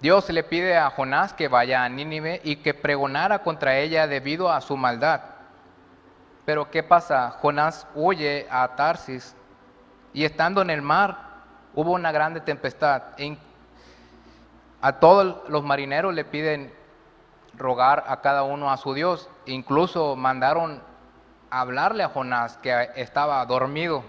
Dios 0.00 0.30
le 0.30 0.44
pide 0.44 0.76
a 0.76 0.88
Jonás 0.88 1.32
que 1.32 1.48
vaya 1.48 1.82
a 1.82 1.88
Nínive 1.88 2.40
y 2.44 2.58
que 2.62 2.72
pregonara 2.72 3.40
contra 3.40 3.76
ella 3.76 4.06
debido 4.06 4.52
a 4.52 4.60
su 4.60 4.76
maldad. 4.76 5.20
Pero 6.44 6.70
¿qué 6.70 6.84
pasa? 6.84 7.32
Jonás 7.42 7.88
huye 7.96 8.46
a 8.52 8.76
Tarsis 8.76 9.34
y 10.12 10.24
estando 10.24 10.62
en 10.62 10.70
el 10.70 10.80
mar 10.80 11.40
hubo 11.74 11.90
una 11.90 12.12
grande 12.12 12.40
tempestad. 12.40 13.02
A 14.80 14.92
todos 15.00 15.48
los 15.48 15.64
marineros 15.64 16.14
le 16.14 16.24
piden 16.24 16.78
rogar 17.54 18.04
a 18.08 18.20
cada 18.20 18.42
uno 18.42 18.70
a 18.70 18.76
su 18.76 18.94
Dios. 18.94 19.28
Incluso 19.46 20.16
mandaron 20.16 20.82
hablarle 21.50 22.02
a 22.02 22.08
Jonás 22.08 22.56
que 22.58 22.90
estaba 22.96 23.44
dormido. 23.46 24.02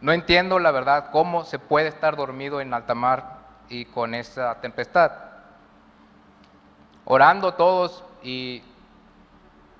No 0.00 0.12
entiendo 0.12 0.58
la 0.58 0.70
verdad 0.70 1.10
cómo 1.10 1.44
se 1.44 1.58
puede 1.58 1.88
estar 1.88 2.16
dormido 2.16 2.60
en 2.60 2.72
alta 2.72 2.94
mar 2.94 3.38
y 3.68 3.84
con 3.86 4.14
esa 4.14 4.60
tempestad. 4.60 5.12
Orando 7.04 7.54
todos 7.54 8.04
y 8.22 8.62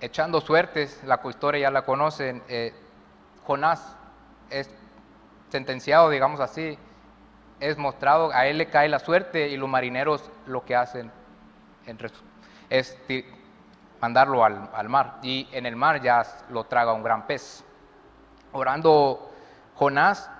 echando 0.01 0.41
suertes, 0.41 1.03
la 1.05 1.21
historia 1.29 1.63
ya 1.63 1.71
la 1.71 1.83
conocen, 1.83 2.43
eh, 2.49 2.75
Jonás 3.47 3.97
es 4.51 4.71
sentenciado, 5.51 6.11
digamos 6.11 6.41
así, 6.41 6.79
es 7.61 7.77
mostrado, 7.77 8.31
a 8.33 8.47
él 8.47 8.59
le 8.59 8.67
cae 8.67 8.89
la 8.89 8.99
suerte 8.99 9.49
y 9.49 9.57
los 9.57 9.69
marineros 9.69 10.31
lo 10.47 10.65
que 10.65 10.77
hacen 10.77 11.11
es 12.71 12.97
mandarlo 14.01 14.45
al, 14.45 14.71
al, 14.73 14.89
mar 14.89 15.19
y 15.23 15.49
en 15.53 15.67
el 15.67 15.77
mar 15.77 16.01
ya 16.01 16.25
lo 16.51 16.65
traga 16.65 16.93
un 16.93 17.03
gran 17.03 17.27
pez. 17.27 17.65
Orando 18.53 19.31
Jonás 19.75 20.31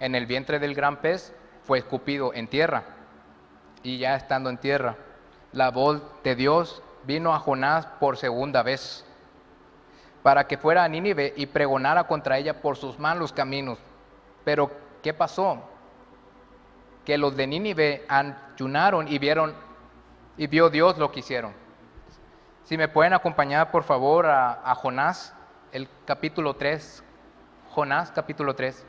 en 0.00 0.14
el 0.14 0.26
vientre 0.26 0.58
del 0.58 0.74
gran 0.74 0.96
pez, 0.96 1.32
fue 1.62 1.78
escupido 1.78 2.34
en 2.34 2.48
tierra. 2.48 2.82
Y 3.82 3.98
ya 3.98 4.16
estando 4.16 4.50
en 4.50 4.58
tierra, 4.58 4.96
la 5.52 5.70
voz 5.70 6.02
de 6.24 6.34
Dios 6.34 6.82
vino 7.04 7.34
a 7.34 7.38
Jonás 7.38 7.86
por 7.86 8.16
segunda 8.16 8.62
vez. 8.62 9.06
para 10.22 10.46
que 10.46 10.58
fuera 10.58 10.84
a 10.84 10.88
Nínive 10.88 11.32
y 11.34 11.46
pregonara 11.46 12.04
contra 12.04 12.36
ella 12.36 12.60
por 12.60 12.76
sus 12.76 12.98
malos 12.98 13.32
caminos. 13.32 13.78
Pero, 14.44 14.70
¿qué 15.02 15.14
pasó? 15.14 15.62
Que 17.06 17.16
los 17.16 17.34
de 17.36 17.46
Nínive 17.46 18.04
ayunaron 18.06 19.08
y 19.08 19.18
vieron, 19.18 19.54
y 20.40 20.46
vio 20.46 20.70
Dios 20.70 20.96
lo 20.96 21.12
que 21.12 21.20
hicieron. 21.20 21.52
Si 22.64 22.78
me 22.78 22.88
pueden 22.88 23.12
acompañar, 23.12 23.70
por 23.70 23.82
favor, 23.84 24.24
a, 24.24 24.62
a 24.64 24.74
Jonás, 24.74 25.34
el 25.70 25.86
capítulo 26.06 26.56
3. 26.56 27.04
Jonás, 27.68 28.10
capítulo 28.10 28.54
3. 28.54 28.86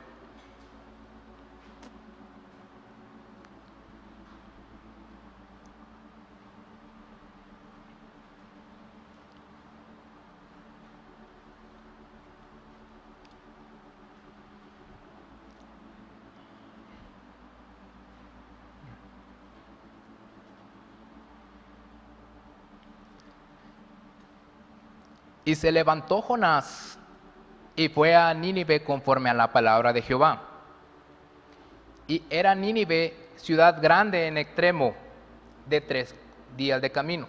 Y 25.52 25.54
se 25.54 25.70
levantó 25.70 26.22
Jonás 26.22 26.98
y 27.76 27.90
fue 27.90 28.16
a 28.16 28.32
Nínive 28.32 28.82
conforme 28.82 29.28
a 29.28 29.34
la 29.34 29.52
palabra 29.52 29.92
de 29.92 30.00
Jehová. 30.00 30.40
Y 32.06 32.22
era 32.30 32.54
Nínive 32.54 33.14
ciudad 33.36 33.76
grande 33.82 34.28
en 34.28 34.38
extremo 34.38 34.94
de 35.66 35.82
tres 35.82 36.14
días 36.56 36.80
de 36.80 36.90
camino. 36.90 37.28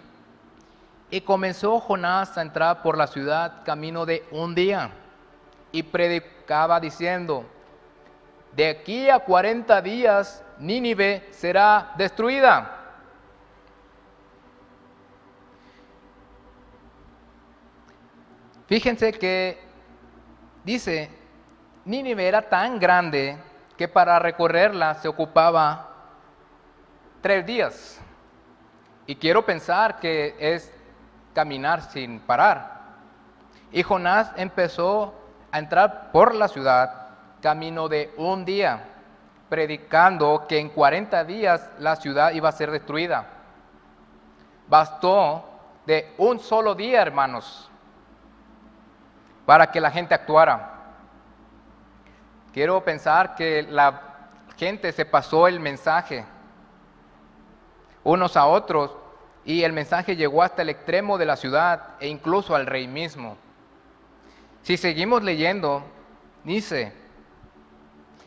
Y 1.10 1.20
comenzó 1.20 1.78
Jonás 1.80 2.38
a 2.38 2.40
entrar 2.40 2.80
por 2.80 2.96
la 2.96 3.08
ciudad 3.08 3.62
camino 3.62 4.06
de 4.06 4.24
un 4.30 4.54
día 4.54 4.90
y 5.70 5.82
predicaba 5.82 6.80
diciendo, 6.80 7.44
de 8.56 8.70
aquí 8.70 9.10
a 9.10 9.18
cuarenta 9.18 9.82
días 9.82 10.42
Nínive 10.58 11.28
será 11.30 11.92
destruida. 11.98 12.83
Fíjense 18.66 19.12
que 19.12 19.58
dice, 20.64 21.10
Nínive 21.84 22.26
era 22.26 22.42
tan 22.42 22.78
grande 22.78 23.36
que 23.76 23.88
para 23.88 24.18
recorrerla 24.18 24.94
se 24.94 25.08
ocupaba 25.08 25.88
tres 27.20 27.44
días. 27.44 28.00
Y 29.06 29.16
quiero 29.16 29.44
pensar 29.44 29.98
que 29.98 30.34
es 30.38 30.72
caminar 31.34 31.82
sin 31.82 32.20
parar. 32.20 32.74
Y 33.70 33.82
Jonás 33.82 34.32
empezó 34.36 35.14
a 35.52 35.58
entrar 35.58 36.10
por 36.10 36.34
la 36.34 36.48
ciudad 36.48 37.08
camino 37.42 37.88
de 37.88 38.14
un 38.16 38.46
día, 38.46 38.82
predicando 39.50 40.46
que 40.48 40.58
en 40.58 40.70
40 40.70 41.24
días 41.24 41.68
la 41.78 41.96
ciudad 41.96 42.32
iba 42.32 42.48
a 42.48 42.52
ser 42.52 42.70
destruida. 42.70 43.26
Bastó 44.68 45.44
de 45.84 46.14
un 46.16 46.40
solo 46.40 46.74
día, 46.74 47.02
hermanos, 47.02 47.70
para 49.46 49.70
que 49.70 49.80
la 49.80 49.90
gente 49.90 50.14
actuara. 50.14 50.70
Quiero 52.52 52.84
pensar 52.84 53.34
que 53.34 53.62
la 53.62 54.00
gente 54.56 54.92
se 54.92 55.04
pasó 55.04 55.48
el 55.48 55.60
mensaje 55.60 56.24
unos 58.04 58.36
a 58.36 58.46
otros 58.46 58.92
y 59.44 59.62
el 59.62 59.72
mensaje 59.72 60.14
llegó 60.14 60.42
hasta 60.42 60.62
el 60.62 60.68
extremo 60.68 61.18
de 61.18 61.26
la 61.26 61.36
ciudad 61.36 61.96
e 62.00 62.08
incluso 62.08 62.54
al 62.54 62.66
rey 62.66 62.86
mismo. 62.86 63.36
Si 64.62 64.76
seguimos 64.76 65.22
leyendo, 65.22 65.82
dice, 66.44 66.92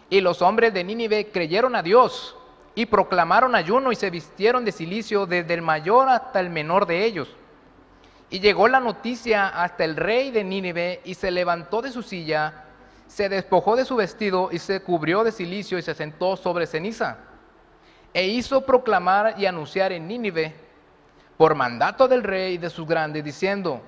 y 0.10 0.22
los 0.22 0.42
hombres 0.42 0.74
de 0.74 0.84
Nínive 0.84 1.32
creyeron 1.32 1.76
a 1.76 1.84
Dios 1.84 2.36
y 2.76 2.86
proclamaron 2.86 3.56
ayuno 3.56 3.92
y 3.92 3.96
se 3.96 4.10
vistieron 4.10 4.66
de 4.66 4.72
silicio 4.72 5.26
desde 5.26 5.54
el 5.54 5.62
mayor 5.62 6.10
hasta 6.10 6.40
el 6.40 6.50
menor 6.50 6.86
de 6.86 7.06
ellos. 7.06 7.36
Y 8.30 8.40
llegó 8.40 8.68
la 8.68 8.80
noticia 8.80 9.48
hasta 9.48 9.86
el 9.86 9.96
rey 9.96 10.32
de 10.32 10.44
Nínive 10.44 11.02
y 11.06 11.14
se 11.14 11.32
levantó 11.32 11.82
de 11.82 11.92
su 11.92 12.04
silla, 12.04 12.66
se 13.08 13.30
despojó 13.30 13.78
de 13.78 13.86
su 13.86 13.96
vestido 13.96 14.50
y 14.52 14.60
se 14.60 14.82
cubrió 14.82 15.24
de 15.24 15.32
silicio 15.32 15.78
y 15.78 15.82
se 15.82 15.94
sentó 15.94 16.36
sobre 16.36 16.68
ceniza. 16.68 17.18
E 18.14 18.28
hizo 18.28 18.66
proclamar 18.66 19.36
y 19.38 19.46
anunciar 19.46 19.94
en 19.94 20.08
Nínive, 20.08 20.54
por 21.38 21.56
mandato 21.56 22.08
del 22.08 22.24
rey 22.24 22.56
y 22.56 22.58
de 22.58 22.70
sus 22.70 22.86
grandes, 22.88 23.24
diciendo, 23.24 23.82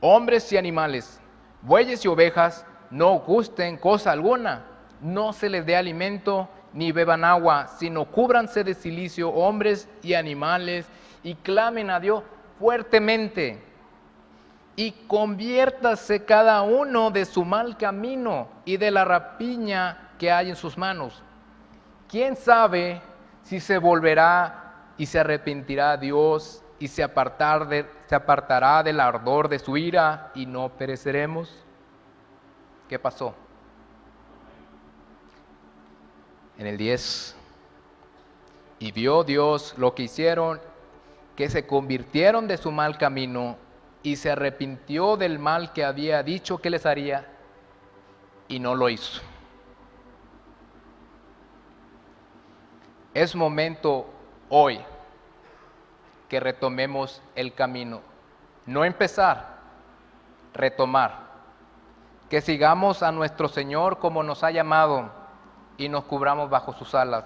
hombres 0.00 0.50
y 0.52 0.56
animales, 0.56 1.20
bueyes 1.60 2.04
y 2.04 2.08
ovejas, 2.08 2.64
no 2.90 3.18
gusten 3.18 3.76
cosa 3.76 4.12
alguna, 4.12 4.64
no 5.02 5.32
se 5.32 5.50
les 5.50 5.66
dé 5.66 5.76
alimento 5.76 6.48
ni 6.72 6.92
beban 6.92 7.24
agua, 7.24 7.66
sino 7.66 8.04
cúbranse 8.06 8.64
de 8.64 8.74
silicio 8.74 9.28
hombres 9.30 9.88
y 10.02 10.14
animales 10.14 10.86
y 11.22 11.34
clamen 11.34 11.90
a 11.90 12.00
Dios 12.00 12.22
fuertemente 12.58 13.73
y 14.76 14.92
conviértase 15.06 16.24
cada 16.24 16.62
uno 16.62 17.10
de 17.10 17.24
su 17.24 17.44
mal 17.44 17.76
camino 17.76 18.48
y 18.64 18.76
de 18.76 18.90
la 18.90 19.04
rapiña 19.04 20.10
que 20.18 20.32
hay 20.32 20.50
en 20.50 20.56
sus 20.56 20.76
manos. 20.76 21.22
¿Quién 22.08 22.36
sabe 22.36 23.00
si 23.42 23.60
se 23.60 23.78
volverá 23.78 24.92
y 24.96 25.06
se 25.06 25.20
arrepentirá 25.20 25.96
Dios 25.96 26.62
y 26.78 26.88
se, 26.88 27.06
de, 27.06 27.86
se 28.06 28.14
apartará 28.14 28.82
del 28.82 29.00
ardor 29.00 29.48
de 29.48 29.58
su 29.58 29.76
ira 29.76 30.32
y 30.34 30.46
no 30.46 30.68
pereceremos? 30.70 31.54
¿Qué 32.88 32.98
pasó? 32.98 33.34
En 36.58 36.66
el 36.66 36.76
10. 36.76 37.36
Y 38.80 38.92
vio 38.92 39.24
Dios 39.24 39.74
lo 39.78 39.94
que 39.94 40.04
hicieron, 40.04 40.60
que 41.36 41.48
se 41.48 41.66
convirtieron 41.66 42.46
de 42.48 42.56
su 42.56 42.70
mal 42.70 42.98
camino 42.98 43.56
y 44.04 44.16
se 44.16 44.30
arrepintió 44.30 45.16
del 45.16 45.38
mal 45.38 45.72
que 45.72 45.82
había 45.82 46.22
dicho 46.22 46.58
que 46.58 46.68
les 46.68 46.84
haría 46.84 47.26
y 48.46 48.60
no 48.60 48.74
lo 48.74 48.90
hizo. 48.90 49.22
Es 53.14 53.34
momento 53.34 54.06
hoy 54.50 54.78
que 56.28 56.38
retomemos 56.38 57.22
el 57.34 57.54
camino. 57.54 58.02
No 58.66 58.84
empezar, 58.84 59.56
retomar. 60.52 61.24
Que 62.28 62.42
sigamos 62.42 63.02
a 63.02 63.10
nuestro 63.10 63.48
Señor 63.48 64.00
como 64.00 64.22
nos 64.22 64.44
ha 64.44 64.50
llamado 64.50 65.10
y 65.78 65.88
nos 65.88 66.04
cubramos 66.04 66.50
bajo 66.50 66.74
sus 66.74 66.94
alas. 66.94 67.24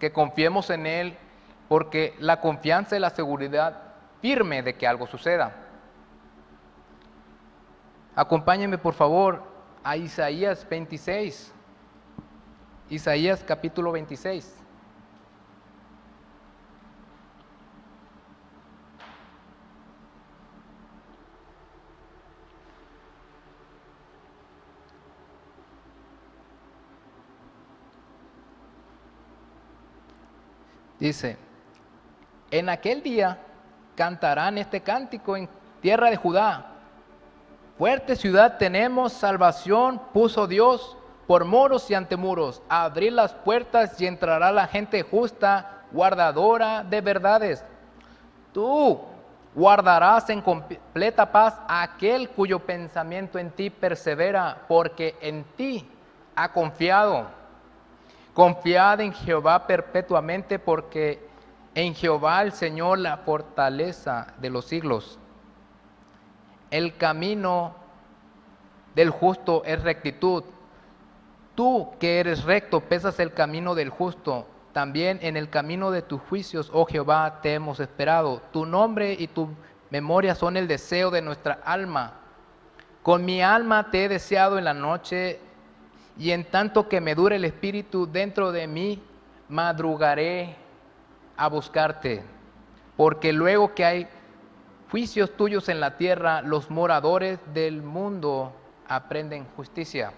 Que 0.00 0.12
confiemos 0.12 0.70
en 0.70 0.86
Él 0.86 1.16
porque 1.68 2.16
la 2.18 2.40
confianza 2.40 2.96
y 2.96 2.98
la 2.98 3.10
seguridad 3.10 3.80
firme 4.20 4.64
de 4.64 4.74
que 4.74 4.88
algo 4.88 5.06
suceda. 5.06 5.68
Acompáñenme 8.20 8.76
por 8.76 8.92
favor 8.92 9.42
a 9.82 9.96
Isaías 9.96 10.66
26. 10.68 11.54
Isaías 12.90 13.42
capítulo 13.42 13.92
26. 13.92 14.56
Dice, 30.98 31.38
en 32.50 32.68
aquel 32.68 33.02
día 33.02 33.38
cantarán 33.96 34.58
este 34.58 34.82
cántico 34.82 35.38
en 35.38 35.48
tierra 35.80 36.10
de 36.10 36.16
Judá 36.16 36.69
Fuerte 37.80 38.14
ciudad 38.14 38.58
tenemos, 38.58 39.10
salvación 39.10 40.02
puso 40.12 40.46
Dios 40.46 40.98
por 41.26 41.46
muros 41.46 41.90
y 41.90 41.94
antemuros. 41.94 42.60
Abrir 42.68 43.14
las 43.14 43.32
puertas 43.32 43.98
y 43.98 44.06
entrará 44.06 44.52
la 44.52 44.66
gente 44.66 45.02
justa, 45.02 45.84
guardadora 45.90 46.84
de 46.84 47.00
verdades. 47.00 47.64
Tú 48.52 49.00
guardarás 49.54 50.28
en 50.28 50.42
completa 50.42 51.32
paz 51.32 51.58
aquel 51.68 52.28
cuyo 52.28 52.58
pensamiento 52.58 53.38
en 53.38 53.50
ti 53.50 53.70
persevera, 53.70 54.58
porque 54.68 55.16
en 55.22 55.42
ti 55.56 55.88
ha 56.36 56.52
confiado. 56.52 57.28
Confiad 58.34 59.00
en 59.00 59.14
Jehová 59.14 59.66
perpetuamente, 59.66 60.58
porque 60.58 61.26
en 61.74 61.94
Jehová 61.94 62.42
el 62.42 62.52
Señor 62.52 62.98
la 62.98 63.16
fortaleza 63.16 64.34
de 64.38 64.50
los 64.50 64.66
siglos. 64.66 65.18
El 66.70 66.96
camino 66.96 67.74
del 68.94 69.10
justo 69.10 69.62
es 69.64 69.82
rectitud. 69.82 70.44
Tú 71.54 71.90
que 71.98 72.20
eres 72.20 72.44
recto, 72.44 72.80
pesas 72.80 73.18
el 73.20 73.32
camino 73.32 73.74
del 73.74 73.90
justo. 73.90 74.46
También 74.72 75.18
en 75.22 75.36
el 75.36 75.50
camino 75.50 75.90
de 75.90 76.02
tus 76.02 76.20
juicios, 76.22 76.70
oh 76.72 76.86
Jehová, 76.86 77.40
te 77.42 77.54
hemos 77.54 77.80
esperado. 77.80 78.40
Tu 78.52 78.64
nombre 78.66 79.16
y 79.18 79.26
tu 79.26 79.48
memoria 79.90 80.34
son 80.34 80.56
el 80.56 80.68
deseo 80.68 81.10
de 81.10 81.22
nuestra 81.22 81.58
alma. 81.64 82.14
Con 83.02 83.24
mi 83.24 83.42
alma 83.42 83.90
te 83.90 84.04
he 84.04 84.08
deseado 84.08 84.58
en 84.58 84.64
la 84.64 84.74
noche, 84.74 85.40
y 86.16 86.32
en 86.32 86.44
tanto 86.44 86.88
que 86.88 87.00
me 87.00 87.14
dure 87.14 87.36
el 87.36 87.44
espíritu 87.44 88.06
dentro 88.06 88.52
de 88.52 88.66
mí, 88.66 89.02
madrugaré 89.48 90.54
a 91.36 91.48
buscarte. 91.48 92.22
Porque 92.96 93.32
luego 93.32 93.74
que 93.74 93.84
hay 93.84 94.08
juicios 94.90 95.36
tuyos 95.36 95.68
en 95.68 95.80
la 95.80 95.96
tierra, 95.96 96.42
los 96.42 96.70
moradores 96.70 97.38
del 97.54 97.82
mundo 97.82 98.52
aprenden 98.88 99.46
justicia. 99.56 100.12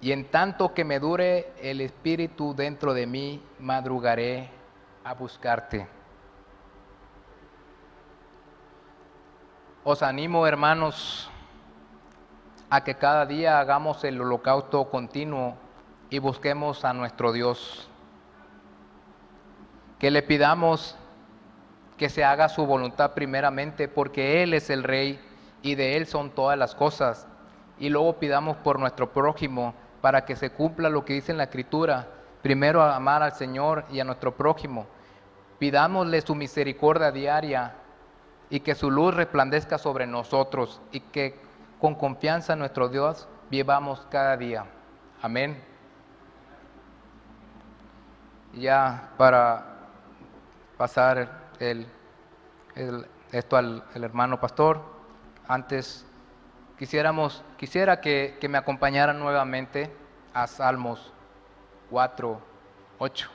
Y 0.00 0.12
en 0.12 0.30
tanto 0.30 0.72
que 0.72 0.84
me 0.84 1.00
dure 1.00 1.52
el 1.60 1.80
espíritu 1.80 2.54
dentro 2.54 2.94
de 2.94 3.06
mí, 3.06 3.42
madrugaré 3.58 4.50
a 5.02 5.14
buscarte. 5.14 5.88
Os 9.82 10.02
animo, 10.02 10.46
hermanos, 10.46 11.30
a 12.70 12.84
que 12.84 12.94
cada 12.94 13.26
día 13.26 13.58
hagamos 13.58 14.04
el 14.04 14.20
holocausto 14.20 14.90
continuo 14.90 15.56
y 16.10 16.18
busquemos 16.18 16.84
a 16.84 16.92
nuestro 16.92 17.32
Dios. 17.32 17.88
Que 19.98 20.10
le 20.10 20.22
pidamos 20.22 20.96
que 21.96 22.08
se 22.08 22.24
haga 22.24 22.48
su 22.48 22.66
voluntad 22.66 23.12
primeramente, 23.12 23.88
porque 23.88 24.42
Él 24.42 24.54
es 24.54 24.70
el 24.70 24.82
Rey 24.82 25.20
y 25.62 25.74
de 25.74 25.96
Él 25.96 26.06
son 26.06 26.30
todas 26.30 26.58
las 26.58 26.74
cosas. 26.74 27.26
Y 27.78 27.88
luego 27.88 28.18
pidamos 28.18 28.56
por 28.58 28.78
nuestro 28.78 29.12
prójimo 29.12 29.74
para 30.00 30.24
que 30.24 30.36
se 30.36 30.50
cumpla 30.50 30.90
lo 30.90 31.04
que 31.04 31.14
dice 31.14 31.32
en 31.32 31.38
la 31.38 31.44
Escritura. 31.44 32.08
Primero 32.42 32.82
amar 32.82 33.22
al 33.22 33.32
Señor 33.32 33.84
y 33.90 34.00
a 34.00 34.04
nuestro 34.04 34.34
prójimo. 34.36 34.86
Pidámosle 35.58 36.20
su 36.20 36.34
misericordia 36.34 37.10
diaria 37.10 37.74
y 38.50 38.60
que 38.60 38.74
su 38.74 38.90
luz 38.90 39.14
resplandezca 39.14 39.78
sobre 39.78 40.06
nosotros 40.06 40.80
y 40.92 41.00
que 41.00 41.38
con 41.80 41.94
confianza 41.94 42.54
nuestro 42.56 42.88
Dios 42.88 43.28
vivamos 43.50 44.06
cada 44.10 44.36
día. 44.36 44.66
Amén. 45.22 45.62
Ya 48.52 49.10
para 49.16 49.64
pasar 50.76 51.43
el, 51.70 51.86
esto 53.32 53.56
al 53.56 53.84
hermano 53.94 54.40
pastor, 54.40 54.82
antes 55.48 56.06
Quisiéramos, 56.78 57.44
quisiera 57.56 58.00
que, 58.00 58.36
me 58.48 58.58
acompañaran 58.58 59.20
nuevamente 59.20 59.94
a 60.32 60.48
Salmos 60.48 61.12
4, 61.88 62.40
8. 62.98 63.30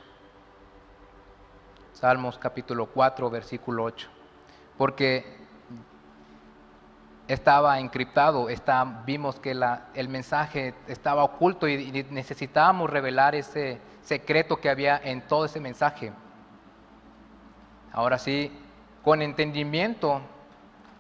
Salmos 1.94 2.38
capítulo 2.38 2.88
4, 2.88 3.30
versículo 3.30 3.86
8. 3.86 4.10
Porque 4.78 5.38
estaba 7.30 7.80
encriptado, 7.80 8.50
está, 8.50 8.84
vimos 9.06 9.40
que 9.40 9.54
la, 9.54 9.88
el 9.94 10.10
mensaje 10.10 10.76
estaba 10.88 11.24
oculto 11.24 11.66
y 11.66 12.06
necesitábamos 12.10 12.90
revelar 12.90 13.36
ese 13.36 13.80
secreto 14.02 14.58
que 14.58 14.70
había 14.70 15.00
en 15.02 15.22
todo 15.22 15.46
ese 15.46 15.62
mensaje. 15.62 16.12
Ahora 17.92 18.18
sí, 18.18 18.52
con 19.04 19.22
entendimiento, 19.22 20.22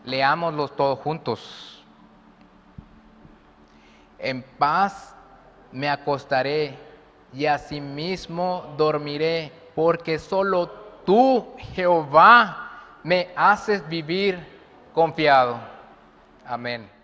leámoslos 0.03 0.75
todos 0.75 0.99
juntos. 0.99 1.83
En 4.17 4.43
paz 4.57 5.15
me 5.71 5.89
acostaré 5.89 6.77
y 7.33 7.45
asimismo 7.45 8.73
dormiré, 8.77 9.51
porque 9.75 10.19
solo 10.19 10.67
tú, 11.05 11.55
Jehová, 11.73 12.69
me 13.03 13.29
haces 13.35 13.87
vivir 13.87 14.39
confiado. 14.93 15.59
Amén. 16.45 16.98